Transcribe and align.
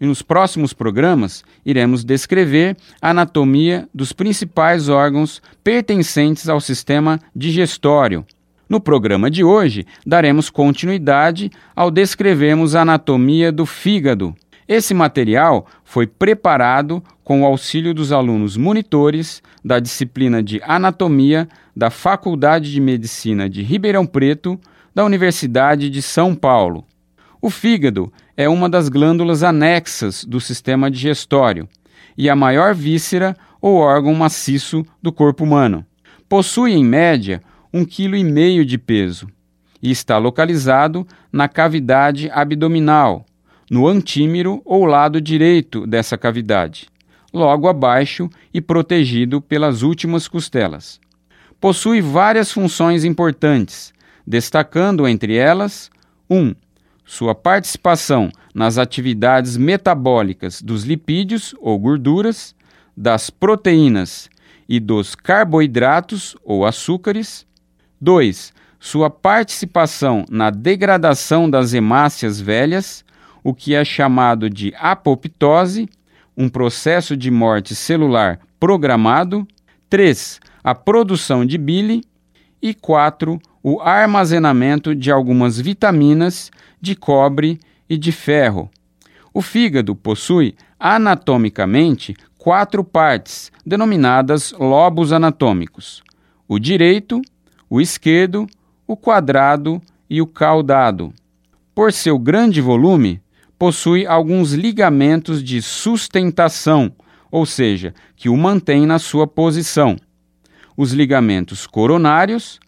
e 0.00 0.06
nos 0.06 0.22
próximos 0.22 0.72
programas 0.72 1.44
iremos 1.64 2.04
descrever 2.04 2.76
a 3.00 3.10
anatomia 3.10 3.88
dos 3.92 4.12
principais 4.12 4.88
órgãos 4.88 5.42
pertencentes 5.62 6.48
ao 6.48 6.60
sistema 6.60 7.20
digestório. 7.34 8.24
No 8.68 8.80
programa 8.80 9.30
de 9.30 9.42
hoje, 9.42 9.86
daremos 10.06 10.50
continuidade 10.50 11.50
ao 11.74 11.90
descrevermos 11.90 12.74
a 12.74 12.82
anatomia 12.82 13.50
do 13.50 13.64
fígado. 13.64 14.34
Esse 14.68 14.92
material 14.92 15.66
foi 15.82 16.06
preparado 16.06 17.02
com 17.24 17.42
o 17.42 17.46
auxílio 17.46 17.94
dos 17.94 18.12
alunos 18.12 18.56
monitores 18.56 19.42
da 19.64 19.80
disciplina 19.80 20.42
de 20.42 20.60
Anatomia 20.62 21.48
da 21.74 21.88
Faculdade 21.88 22.70
de 22.70 22.80
Medicina 22.80 23.48
de 23.48 23.62
Ribeirão 23.62 24.04
Preto, 24.04 24.60
da 24.94 25.04
Universidade 25.04 25.88
de 25.88 26.02
São 26.02 26.34
Paulo. 26.34 26.84
O 27.40 27.50
fígado 27.50 28.12
é 28.36 28.48
uma 28.48 28.68
das 28.68 28.88
glândulas 28.88 29.42
anexas 29.42 30.24
do 30.24 30.40
sistema 30.40 30.90
digestório 30.90 31.68
e 32.16 32.28
a 32.28 32.34
maior 32.34 32.74
víscera 32.74 33.36
ou 33.60 33.76
órgão 33.76 34.12
maciço 34.14 34.84
do 35.00 35.12
corpo 35.12 35.44
humano. 35.44 35.86
Possui, 36.28 36.72
em 36.72 36.84
média, 36.84 37.40
um 37.72 37.84
quilo 37.84 38.16
e 38.16 38.24
meio 38.24 38.64
de 38.64 38.76
peso 38.76 39.28
e 39.80 39.90
está 39.90 40.18
localizado 40.18 41.06
na 41.32 41.48
cavidade 41.48 42.28
abdominal, 42.30 43.24
no 43.70 43.86
antímero 43.86 44.60
ou 44.64 44.84
lado 44.84 45.20
direito 45.20 45.86
dessa 45.86 46.18
cavidade, 46.18 46.88
logo 47.32 47.68
abaixo 47.68 48.28
e 48.52 48.60
protegido 48.60 49.40
pelas 49.40 49.82
últimas 49.82 50.26
costelas. 50.26 51.00
Possui 51.60 52.00
várias 52.00 52.50
funções 52.50 53.04
importantes, 53.04 53.92
destacando 54.26 55.06
entre 55.06 55.36
elas 55.36 55.90
1. 56.28 56.36
Um, 56.36 56.54
sua 57.08 57.34
participação 57.34 58.30
nas 58.54 58.76
atividades 58.76 59.56
metabólicas 59.56 60.60
dos 60.60 60.84
lipídios 60.84 61.54
ou 61.58 61.78
gorduras, 61.78 62.54
das 62.94 63.30
proteínas 63.30 64.28
e 64.68 64.78
dos 64.78 65.14
carboidratos 65.14 66.36
ou 66.44 66.66
açúcares. 66.66 67.46
2. 67.98 68.52
Sua 68.78 69.08
participação 69.08 70.26
na 70.28 70.50
degradação 70.50 71.48
das 71.48 71.72
hemácias 71.72 72.38
velhas, 72.38 73.02
o 73.42 73.54
que 73.54 73.74
é 73.74 73.82
chamado 73.86 74.50
de 74.50 74.74
apoptose, 74.78 75.88
um 76.36 76.46
processo 76.46 77.16
de 77.16 77.30
morte 77.30 77.74
celular 77.74 78.38
programado. 78.60 79.48
3. 79.88 80.40
A 80.62 80.74
produção 80.74 81.46
de 81.46 81.56
bile. 81.56 82.02
E 82.60 82.74
4 82.74 83.40
o 83.70 83.82
armazenamento 83.82 84.94
de 84.94 85.10
algumas 85.10 85.60
vitaminas, 85.60 86.50
de 86.80 86.96
cobre 86.96 87.60
e 87.86 87.98
de 87.98 88.10
ferro. 88.10 88.70
O 89.34 89.42
fígado 89.42 89.94
possui 89.94 90.54
anatomicamente 90.80 92.16
quatro 92.38 92.82
partes, 92.82 93.52
denominadas 93.66 94.52
lobos 94.52 95.12
anatômicos: 95.12 96.02
o 96.48 96.58
direito, 96.58 97.20
o 97.68 97.78
esquerdo, 97.78 98.46
o 98.86 98.96
quadrado 98.96 99.82
e 100.08 100.22
o 100.22 100.26
caudado. 100.26 101.12
Por 101.74 101.92
seu 101.92 102.18
grande 102.18 102.62
volume, 102.62 103.20
possui 103.58 104.06
alguns 104.06 104.54
ligamentos 104.54 105.44
de 105.44 105.60
sustentação, 105.60 106.90
ou 107.30 107.44
seja, 107.44 107.92
que 108.16 108.30
o 108.30 108.36
mantém 108.36 108.86
na 108.86 108.98
sua 108.98 109.26
posição. 109.26 109.94
Os 110.74 110.92
ligamentos 110.92 111.66
coronários, 111.66 112.58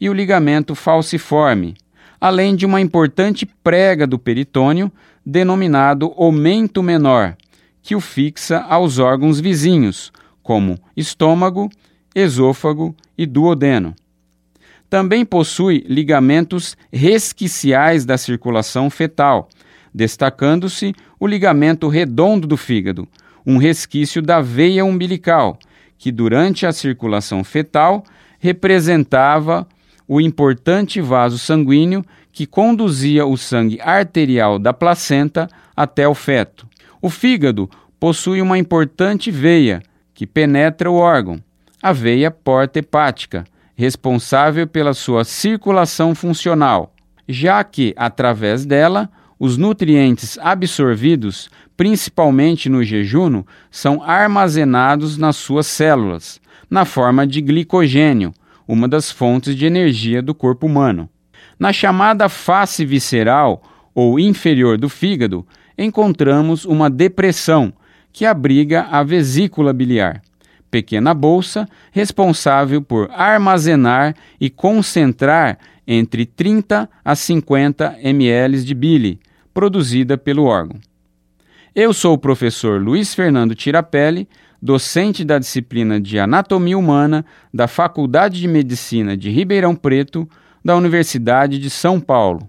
e 0.00 0.08
o 0.08 0.12
ligamento 0.12 0.74
falciforme, 0.74 1.76
além 2.20 2.56
de 2.56 2.64
uma 2.64 2.80
importante 2.80 3.44
prega 3.44 4.06
do 4.06 4.18
peritônio, 4.18 4.90
denominado 5.24 6.12
omento 6.16 6.82
menor, 6.82 7.36
que 7.82 7.94
o 7.94 8.00
fixa 8.00 8.60
aos 8.60 8.98
órgãos 8.98 9.38
vizinhos, 9.38 10.12
como 10.42 10.78
estômago, 10.96 11.70
esôfago 12.14 12.94
e 13.16 13.26
duodeno. 13.26 13.94
Também 14.88 15.24
possui 15.24 15.84
ligamentos 15.88 16.76
resquiciais 16.92 18.04
da 18.04 18.18
circulação 18.18 18.90
fetal, 18.90 19.48
destacando-se 19.94 20.94
o 21.18 21.26
ligamento 21.26 21.88
redondo 21.88 22.46
do 22.46 22.56
fígado, 22.56 23.06
um 23.46 23.56
resquício 23.56 24.20
da 24.20 24.40
veia 24.40 24.84
umbilical, 24.84 25.58
que 25.96 26.10
durante 26.10 26.66
a 26.66 26.72
circulação 26.72 27.44
fetal 27.44 28.04
representava 28.38 29.66
o 30.12 30.20
importante 30.20 31.00
vaso 31.00 31.38
sanguíneo 31.38 32.04
que 32.32 32.44
conduzia 32.44 33.24
o 33.24 33.36
sangue 33.36 33.80
arterial 33.80 34.58
da 34.58 34.72
placenta 34.72 35.46
até 35.76 36.08
o 36.08 36.16
feto. 36.16 36.66
O 37.00 37.08
fígado 37.08 37.70
possui 38.00 38.42
uma 38.42 38.58
importante 38.58 39.30
veia 39.30 39.80
que 40.12 40.26
penetra 40.26 40.90
o 40.90 40.96
órgão, 40.96 41.40
a 41.80 41.92
veia 41.92 42.28
porta 42.28 42.80
hepática, 42.80 43.44
responsável 43.76 44.66
pela 44.66 44.94
sua 44.94 45.22
circulação 45.22 46.12
funcional, 46.12 46.92
já 47.28 47.62
que, 47.62 47.94
através 47.96 48.66
dela, 48.66 49.08
os 49.38 49.56
nutrientes 49.56 50.36
absorvidos, 50.38 51.48
principalmente 51.76 52.68
no 52.68 52.82
jejum, 52.82 53.44
são 53.70 54.02
armazenados 54.02 55.16
nas 55.16 55.36
suas 55.36 55.68
células, 55.68 56.40
na 56.68 56.84
forma 56.84 57.24
de 57.24 57.40
glicogênio, 57.40 58.34
uma 58.70 58.86
das 58.86 59.10
fontes 59.10 59.56
de 59.56 59.66
energia 59.66 60.22
do 60.22 60.32
corpo 60.32 60.64
humano. 60.64 61.08
Na 61.58 61.72
chamada 61.72 62.28
face 62.28 62.84
visceral 62.84 63.62
ou 63.92 64.18
inferior 64.18 64.78
do 64.78 64.88
fígado, 64.88 65.44
encontramos 65.76 66.64
uma 66.64 66.88
depressão 66.88 67.72
que 68.12 68.24
abriga 68.24 68.86
a 68.90 69.02
vesícula 69.02 69.72
biliar, 69.72 70.22
pequena 70.70 71.12
bolsa 71.12 71.68
responsável 71.90 72.80
por 72.80 73.10
armazenar 73.10 74.14
e 74.40 74.48
concentrar 74.48 75.58
entre 75.84 76.24
30 76.24 76.88
a 77.04 77.16
50 77.16 77.96
ml 78.00 78.62
de 78.62 78.74
bile 78.74 79.18
produzida 79.52 80.16
pelo 80.16 80.44
órgão. 80.44 80.78
Eu 81.74 81.92
sou 81.92 82.14
o 82.14 82.18
professor 82.18 82.80
Luiz 82.80 83.14
Fernando 83.14 83.54
Tirapelli, 83.54 84.28
docente 84.60 85.24
da 85.24 85.38
disciplina 85.38 86.00
de 86.00 86.18
Anatomia 86.18 86.76
Humana 86.76 87.24
da 87.52 87.66
Faculdade 87.66 88.40
de 88.40 88.48
Medicina 88.48 89.16
de 89.16 89.30
Ribeirão 89.30 89.74
Preto, 89.74 90.28
da 90.64 90.76
Universidade 90.76 91.58
de 91.58 91.70
São 91.70 91.98
Paulo. 91.98 92.46